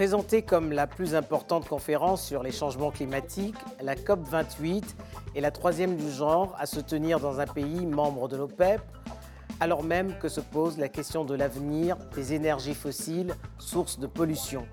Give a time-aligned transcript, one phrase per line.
[0.00, 4.82] Présentée comme la plus importante conférence sur les changements climatiques, la COP28
[5.36, 8.80] est la troisième du genre à se tenir dans un pays membre de l'OPEP,
[9.60, 14.66] alors même que se pose la question de l'avenir des énergies fossiles, source de pollution.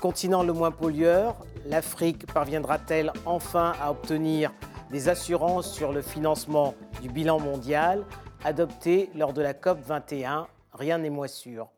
[0.00, 4.52] Continent le moins pollueur, l'Afrique parviendra-t-elle enfin à obtenir
[4.90, 8.04] des assurances sur le financement du bilan mondial
[8.44, 11.68] adopté lors de la COP 21 Rien n'est moins sûr.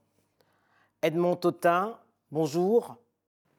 [1.03, 1.99] Edmond Totin,
[2.31, 2.97] bonjour.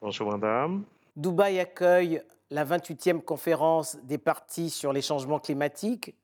[0.00, 0.84] Bonjour madame.
[1.16, 6.14] Dubaï accueille la 28e conférence des partis sur les changements climatiques.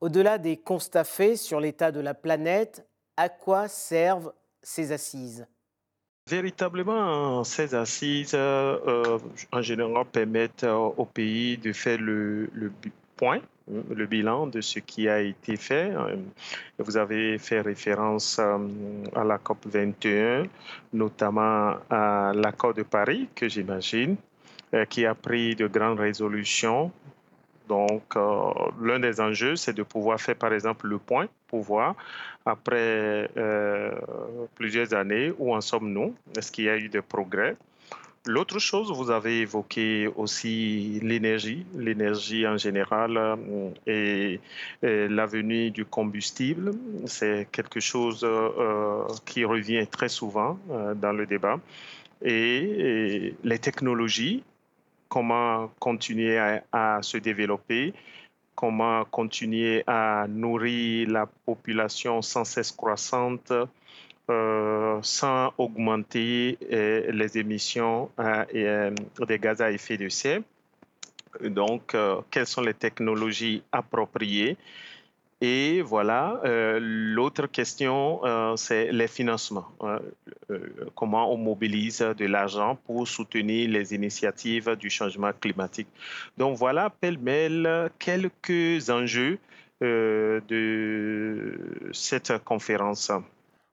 [0.00, 2.86] Au-delà des constats faits sur l'état de la planète,
[3.16, 5.46] à quoi servent ces assises?
[6.28, 9.18] Véritablement, ces assises, euh,
[9.52, 12.50] en général, permettent au pays de faire le,
[13.16, 13.40] point,
[13.90, 15.90] le bilan de ce qui a été fait.
[15.94, 16.16] Euh,
[16.78, 20.44] vous avez fait référence à la COP 21,
[20.92, 24.16] notamment à l'accord de Paris, que j'imagine,
[24.88, 26.92] qui a pris de grandes résolutions.
[27.70, 28.50] Donc, euh,
[28.82, 31.94] l'un des enjeux, c'est de pouvoir faire, par exemple, le point, pouvoir,
[32.44, 33.92] après euh,
[34.56, 36.16] plusieurs années, où en sommes-nous?
[36.36, 37.56] Est-ce qu'il y a eu des progrès?
[38.26, 44.40] L'autre chose, vous avez évoqué aussi l'énergie, l'énergie en général euh, et,
[44.82, 46.72] l'avenir du combustible.
[47.06, 48.26] C'est quelque chose
[49.24, 51.58] qui revient très souvent dans le débat.
[52.22, 54.42] et les technologies
[55.10, 56.38] comment continuer
[56.72, 57.92] à, se développer,
[58.54, 63.66] comment continuer à nourrir la population sans cesse croissante euh,
[65.02, 68.90] sans augmenter euh, les émissions euh,
[69.26, 70.42] des gaz à effet de serre.
[71.40, 71.96] Donc,
[72.30, 74.56] quelles sont les technologies appropriées?
[75.42, 79.68] Et voilà, euh, l'autre question, euh, c'est les financements.
[79.82, 79.98] Euh,
[80.94, 85.88] comment on mobilise de l'argent pour soutenir les initiatives du changement climatique?
[86.36, 89.38] Donc voilà, pêle-mêle, quelques enjeux
[89.80, 91.58] de
[91.92, 93.10] cette conférence.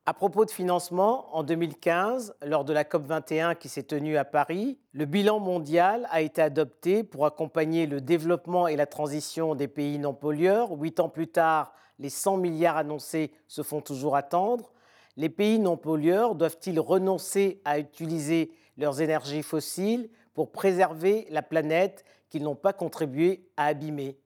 [0.10, 4.80] À propos de financement, en 2015, lors de la COP21 qui s'est tenue à Paris,
[4.94, 10.00] le bilan mondial a été adopté pour accompagner le développement et la transition des pays
[10.00, 10.72] non pollueurs.
[10.72, 14.72] Huit ans plus tard, les 100 milliards annoncés se font toujours attendre.
[15.18, 22.06] Les pays non pollueurs doivent-ils renoncer à utiliser leurs énergies fossiles pour préserver la planète
[22.30, 24.18] qu'ils n'ont pas contribué à abîmer?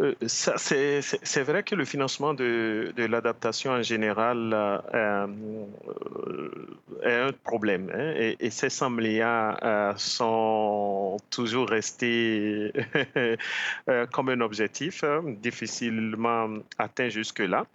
[0.00, 5.26] Euh, c'est vrai que le financement de, l'adaptation en général euh, euh,
[7.02, 7.90] est un problème.
[7.92, 12.72] Hein, et, ces 100 milliards sont toujours restés
[14.12, 16.48] comme un objectif hein, difficilement
[16.78, 17.66] atteint jusque-là.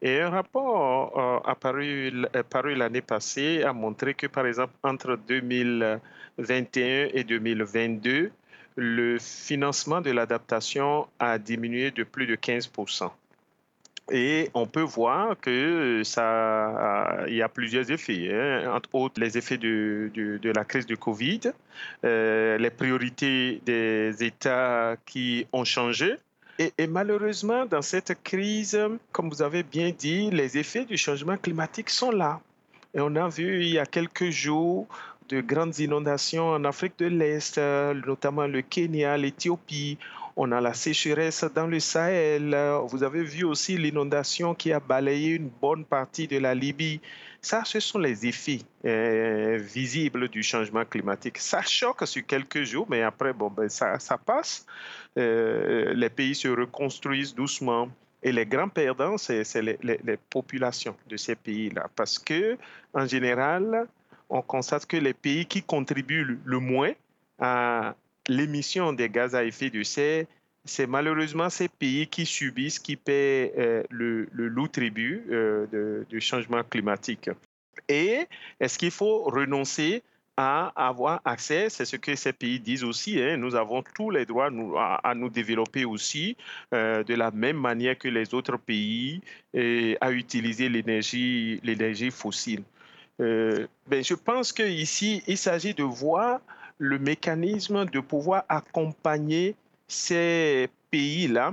[0.00, 2.12] Et un rapport apparu,
[2.48, 8.30] paru l'année passée a montré que, par exemple, entre 2021 et 2022,
[8.76, 13.10] le financement de l'adaptation a diminué de plus de 15%
[14.10, 18.72] et on peut voir que ça, il y a plusieurs effets, hein.
[18.74, 21.52] entre autres les effets de, de, la crise du Covid,
[22.04, 26.16] euh, les priorités des États qui ont changé.
[26.58, 28.78] Et, et, malheureusement, dans cette crise,
[29.12, 32.40] comme vous avez bien dit, les effets du changement climatique sont là.
[32.94, 34.86] Et on a vu il y a quelques jours
[35.32, 39.96] de grandes inondations en Afrique de l'Est, euh, notamment le Kenya, l'Éthiopie.
[40.36, 42.54] On a la sécheresse dans le Sahel.
[42.88, 47.00] Vous avez vu aussi l'inondation qui a balayé une bonne partie de la Libye.
[47.40, 51.38] Ça, ce sont les effets euh, visibles du changement climatique.
[51.38, 54.66] Ça choque sur quelques jours, mais après, bon, ben, ça, ça passe.
[55.18, 57.88] Euh, les pays se reconstruisent doucement.
[58.22, 61.88] Et les grands perdants, c'est les, les, populations de ces pays-là.
[61.96, 62.56] Parce que,
[62.94, 63.88] en général,
[64.32, 66.92] on constate que les pays qui contribuent le moins
[67.38, 67.94] à
[68.28, 70.24] l'émission des gaz à effet de serre,
[70.64, 76.20] c'est malheureusement ces pays qui subissent, qui paient euh, le, le, loup tribut euh, du
[76.20, 77.28] changement climatique.
[77.88, 78.26] Et
[78.58, 80.02] est-ce qu'il faut renoncer
[80.36, 84.24] à avoir accès, c'est ce que ces pays disent aussi, hein, nous avons tous les
[84.24, 84.48] droits
[85.04, 86.38] à, nous développer aussi
[86.72, 89.20] euh, de la même manière que les autres pays
[89.52, 92.62] et à utiliser l'énergie fossile.
[93.20, 96.40] Euh, ben, je pense qu'ici, il s'agit de voir
[96.78, 99.54] le mécanisme de pouvoir accompagner
[99.86, 101.52] ces pays-là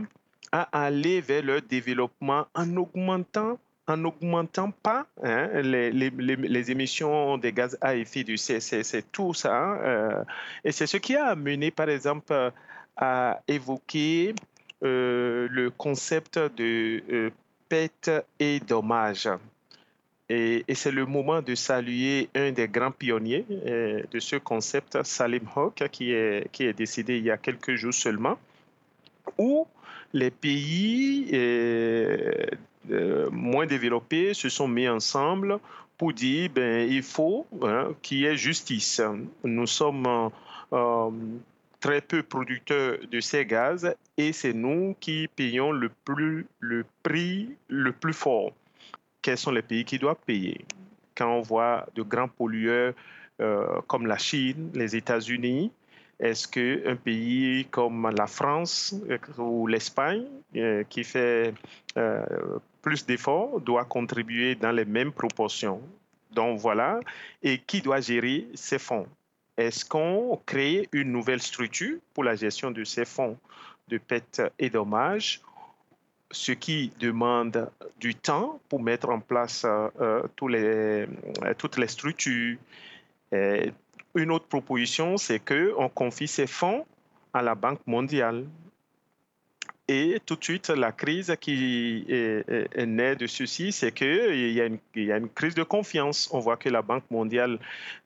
[0.52, 3.60] à aller vers leur développement en augmentant
[3.90, 8.62] en n'augmentant pas hein, les, émissions de gaz à effet de serre.
[8.62, 9.56] C'est tout ça.
[9.56, 10.24] Hein, euh,
[10.64, 12.52] et c'est ce qui a amené, par exemple,
[12.96, 14.36] à évoquer
[14.84, 17.32] euh, le concept de
[17.68, 19.28] pète et dommage.
[20.30, 25.48] Et, c'est le moment de saluer un des grands pionniers euh, de ce concept, Salim
[25.56, 28.38] Hock, qui est, qui est décédé il y a quelques jours seulement,
[29.40, 29.66] où
[30.14, 32.46] les pays euh,
[32.92, 35.60] euh, moins développés se sont mis ensemble
[35.98, 39.02] pour dire ben, il faut hein, qu'il y ait justice.
[39.44, 40.30] Nous sommes
[41.80, 47.50] très peu producteurs de ces gaz et c'est nous qui payons le, plus, le prix
[47.68, 48.52] le plus fort.
[49.22, 50.66] Quels sont les pays qui doivent payer.
[51.16, 52.94] Quand on voit de grands pollueurs
[53.42, 55.72] euh, comme la Chine, les États-Unis,
[56.20, 60.26] est-ce qu'un pays comme la France euh, ou l'Espagne,
[60.56, 61.54] euh, qui fait
[62.82, 65.82] plus d'efforts, doit contribuer dans les mêmes proportions?
[66.32, 67.00] Donc voilà,
[67.42, 69.08] et qui doit gérer ces fonds?
[69.58, 73.38] Est-ce qu'on crée une nouvelle structure pour la gestion de ces fonds?
[73.90, 75.42] De pète et dommages,
[76.32, 82.58] ce qui demande du temps pour mettre en place euh, euh, euh, toutes les structures.
[84.16, 86.86] une autre proposition, c'est qu'on confie ces fonds
[87.34, 88.46] à la Banque mondiale.
[89.88, 95.18] Et tout de suite, la crise qui est, née de ceci, c'est qu'il y, a
[95.18, 96.30] une, crise de confiance.
[96.32, 97.58] On voit que la Banque mondiale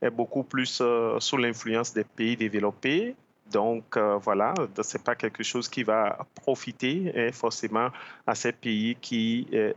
[0.02, 0.81] est beaucoup plus
[1.20, 3.16] sous l'influence des pays développés.
[3.53, 7.89] Donc euh, voilà, ce n'est pas quelque chose qui va profiter hein, forcément
[8.27, 9.71] à ces pays qui, euh,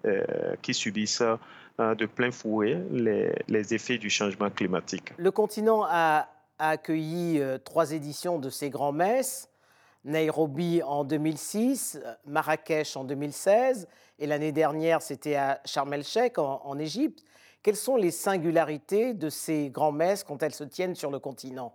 [0.63, 1.23] qui subissent
[1.79, 5.13] de plein fouet les, effets du changement climatique.
[5.19, 6.27] Le continent a,
[6.59, 9.51] a accueilli trois éditions de ces grands messes.
[10.07, 13.89] Nairobi en 2006, Marrakech en 2016,
[14.21, 17.25] et l'année dernière, c'était à Sharm el-Sheikh en, Égypte.
[17.63, 21.75] Quelles sont les singularités de ces grands-messes quand elles se tiennent sur le continent?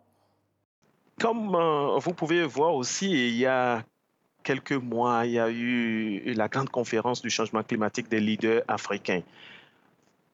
[1.19, 3.83] Comme euh, vous pouvez voir aussi, il y a
[4.43, 9.21] quelques mois, il y a eu la grande conférence du changement climatique des leaders africains.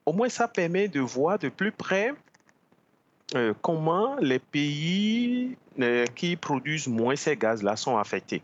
[0.05, 2.13] Au moins, ça permet de voir de plus près
[3.35, 8.41] euh, comment les pays euh, qui produisent moins ces gaz-là sont affectés.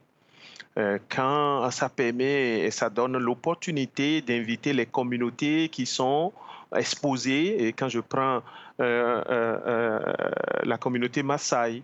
[1.08, 6.34] Quand ça permet et ça donne l'opportunité d'inviter les communautés qui sont
[6.76, 8.42] exposées, et quand je prends
[8.80, 11.84] la communauté Maasai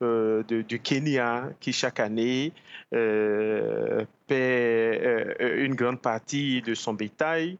[0.00, 2.52] du Kenya, qui chaque année
[4.26, 7.58] paie une grande partie de son bétail,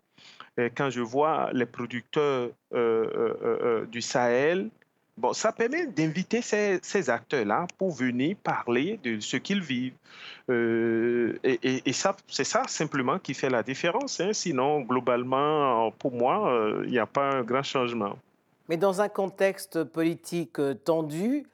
[0.76, 4.70] quand je vois les producteurs euh, euh, euh, du Sahel,
[5.17, 9.94] bon, ça permet d'inviter ces, ces acteurs-là pour venir parler de ce qu'ils vivent.
[10.49, 14.20] et, et, ça, c'est ça simplement qui fait la différence.
[14.20, 14.32] Hein.
[14.32, 18.17] Sinon, globalement, pour moi, il n'y a pas un grand changement.
[18.69, 21.47] Mais dans un contexte politique tendu,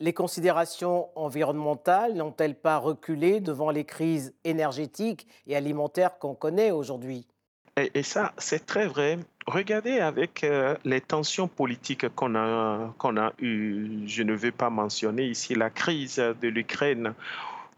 [0.00, 7.26] les considérations environnementales n'ont-elles pas reculé devant les crises énergétiques et alimentaires qu'on connaît aujourd'hui?
[7.94, 9.18] Et, ça, c'est très vrai.
[9.48, 14.06] Regardez avec euh, les tensions politiques qu'on a, eues.
[14.06, 17.14] Je ne veux pas mentionner ici la crise de l'Ukraine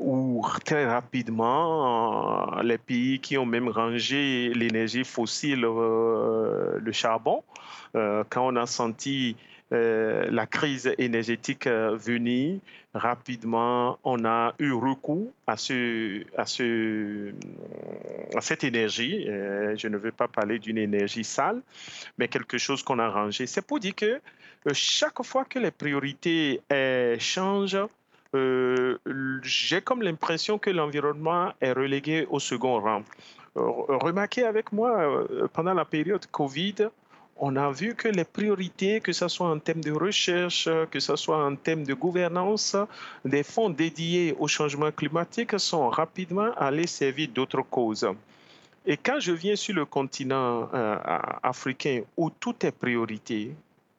[0.01, 7.45] où très rapidement, euh, les pays qui ont même rangé l'énergie fossile, euh, le charbon,
[7.95, 9.37] quand on a senti
[9.71, 12.61] la crise énergétique venir,
[12.95, 17.33] rapidement, on a eu recours à, ce, à, ce,
[18.35, 19.27] à cette énergie.
[19.29, 21.63] Euh, je ne veux pas parler d'une énergie sale,
[22.19, 23.47] mais quelque chose qu'on a rangé.
[23.47, 24.21] C'est pour dire que
[24.67, 27.79] euh, chaque fois que les priorités euh, changent,
[29.43, 33.03] j'ai comme l'impression que l'environnement est relégué au second rang.
[33.57, 36.77] remarquez avec moi, pendant la période Covid,
[37.43, 41.17] on a vu que les priorités, que ce soit en termes de recherche, que ce
[41.17, 42.77] soit en termes de gouvernance,
[43.25, 48.07] des fonds dédiés au changement climatique sont rapidement allés servir d'autres causes.
[48.87, 50.97] Et quand je viens sur le continent euh,
[51.43, 53.55] africain où tout est priorité,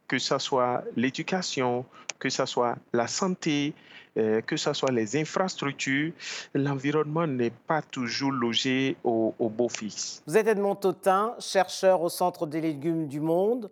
[0.07, 1.85] que ce soit l'éducation,
[2.21, 3.73] que ce soit la santé,
[4.15, 6.13] euh, que ce soit les infrastructures,
[6.53, 10.21] l'environnement n'est pas toujours logé au, beau fixe.
[10.27, 13.71] Vous êtes Edmond Totin, chercheur au Centre des légumes du monde.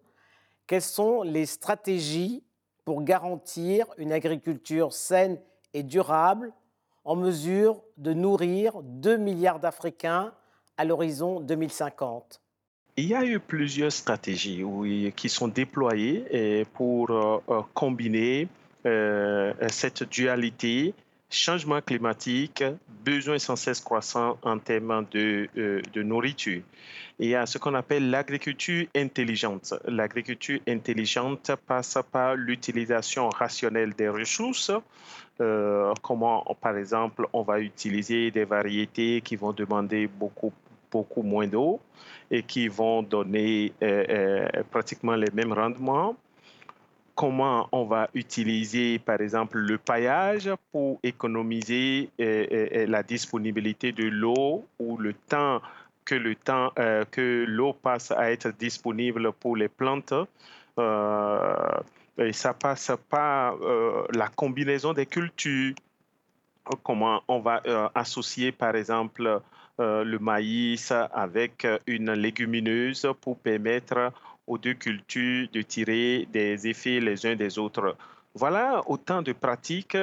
[0.66, 2.44] Quelles sont les stratégies
[2.86, 5.40] pour garantir une agriculture saine
[5.76, 6.52] et durable
[7.06, 10.34] en mesure de nourrir 2 milliards d'Africains
[10.76, 12.42] à l'horizon 2050
[13.00, 14.62] il y a eu plusieurs stratégies
[15.16, 18.50] qui sont déployées pour euh, euh, combiner
[18.86, 20.94] euh, cette dualité
[21.30, 22.64] changement climatique,
[23.06, 25.48] besoin sans cesse croissant en termes de,
[25.96, 26.62] nourriture.
[27.20, 29.76] il y a ce qu'on appelle l'agriculture intelligente.
[29.86, 34.72] L'agriculture intelligente passe par l'utilisation rationnelle des ressources.
[36.02, 40.52] Comment, par exemple, on va utiliser des variétés qui vont demander beaucoup
[40.92, 41.80] beaucoup moins d'eau
[42.32, 43.74] et qui vont donner
[44.72, 46.16] pratiquement les mêmes rendements
[47.16, 54.96] comment on va utiliser, par exemple, le paillage pour économiser la disponibilité de l'eau ou
[54.96, 55.60] le temps
[56.10, 60.14] que le temps euh, que l'eau passe à être disponible pour les plantes.
[60.80, 61.80] Euh,
[62.18, 65.76] et ça passe par euh, la combinaison des cultures.
[66.84, 67.62] Comment on va
[67.96, 69.42] associer, par exemple,
[69.80, 74.12] le maïs avec une légumineuse pour permettre
[74.46, 77.96] aux deux cultures de tirer des effets les uns des autres.
[78.36, 79.98] Voilà autant de pratiques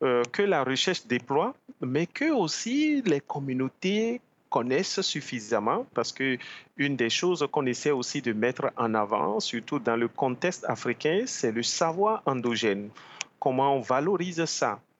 [0.00, 4.20] que la recherche déploie, mais que aussi les communautés
[4.52, 6.36] connaissent suffisamment parce que
[6.76, 11.22] une des choses qu'on essaie aussi de mettre en avant, surtout dans le contexte africain,
[11.26, 12.90] c'est le savoir endogène.
[13.40, 14.78] Comment on valorise ça?
[14.78, 14.91] euh,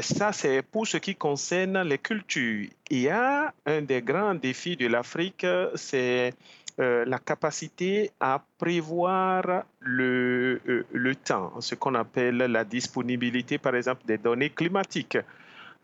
[0.00, 2.68] ça, c'est pour ce qui concerne les cultures.
[2.90, 6.34] Il y a un des grands défis de l'Afrique, c'est
[6.80, 14.04] euh, la capacité à prévoir euh, le temps, ce qu'on appelle la disponibilité, par exemple,
[14.06, 15.18] des données climatiques.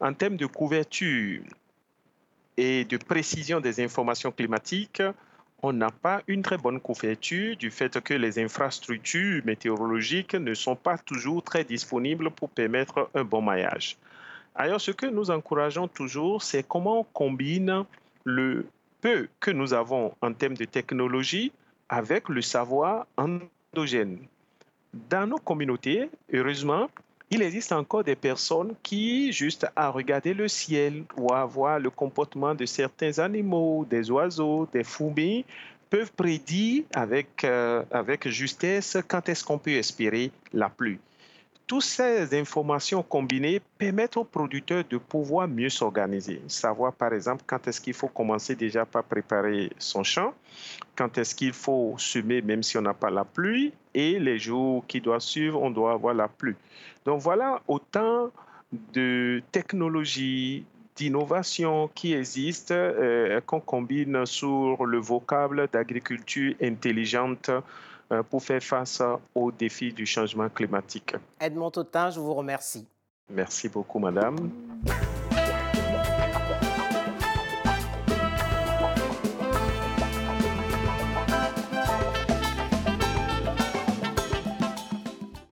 [0.01, 1.43] En termes de couverture,
[2.61, 5.03] et de précision des informations climatiques,
[5.63, 10.77] on n'a pas une très bonne couverture du fait que les infrastructures météorologiques ne sont
[10.77, 13.97] pas toujours très disponibles pour permettre un bon maillage.
[14.55, 17.85] Ailleurs, ce que nous encourageons toujours, c'est comment on combine
[18.25, 18.67] le
[19.01, 21.53] peu que nous avons en termes de technologie
[21.89, 24.19] avec le savoir endogène.
[24.93, 26.89] Dans nos communautés, heureusement,
[27.31, 31.89] il existe encore des personnes qui, juste à regarder le ciel ou à voir le
[31.89, 35.45] comportement de certains animaux, des oiseaux, des fourmis,
[35.91, 40.99] peuvent prédire avec, euh, avec justesse quand est-ce qu'on peut espérer la pluie.
[41.71, 46.43] Toutes ces informations combinées permettent aux producteurs de pouvoir mieux s'organiser.
[46.49, 50.35] Savoir, par exemple, quand est-ce qu'il faut commencer déjà par préparer son champ,
[50.97, 54.85] quand est-ce qu'il faut semer même si on n'a pas la pluie, et les jours
[54.89, 56.57] qui doivent suivre, on doit avoir la pluie.
[57.05, 58.33] Donc voilà autant
[58.93, 60.65] de technologies,
[60.97, 67.49] d'innovations qui existent, euh, qu'on combine sur le vocable d'agriculture intelligente
[68.29, 69.03] pour faire face
[69.35, 71.15] aux défis du changement climatique.
[71.41, 72.87] Edmond Totin, je vous remercie.
[73.29, 74.51] Merci beaucoup, madame.